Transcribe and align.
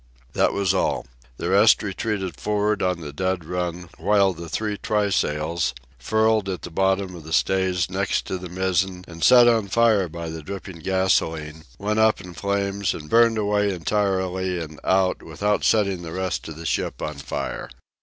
That 0.33 0.51
was 0.53 0.73
all. 0.73 1.05
The 1.37 1.49
rest 1.51 1.83
retreated 1.83 2.35
for'ard 2.39 2.81
on 2.81 3.01
the 3.01 3.13
dead 3.13 3.45
run, 3.45 3.87
while 3.99 4.33
the 4.33 4.49
three 4.49 4.75
trysails, 4.77 5.75
furled 5.99 6.49
at 6.49 6.63
the 6.63 6.71
foot 6.71 6.99
of 6.99 7.23
the 7.23 7.31
stays 7.31 7.87
next 7.87 8.25
to 8.25 8.39
the 8.39 8.49
mizzen 8.49 9.05
and 9.07 9.23
set 9.23 9.47
on 9.47 9.67
fire 9.67 10.09
by 10.09 10.29
the 10.29 10.41
dripping 10.41 10.79
gasolene, 10.79 11.65
went 11.77 11.99
up 11.99 12.19
in 12.19 12.33
flame 12.33 12.83
and 12.93 13.11
burned 13.11 13.37
entirely 13.37 14.55
away 14.55 14.59
and 14.63 14.79
out 14.83 15.21
without 15.21 15.63
setting 15.63 16.01
the 16.01 16.13
rest 16.13 16.47
of 16.47 16.55
the 16.55 16.65
ship 16.65 16.99
on 17.03 17.17
fire. 17.19 17.69